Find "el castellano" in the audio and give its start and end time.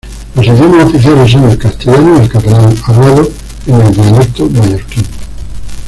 1.47-2.15